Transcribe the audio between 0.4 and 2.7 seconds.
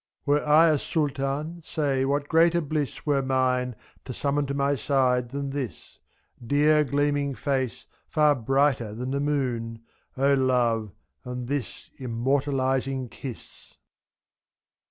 Were I a Sultan, say what greater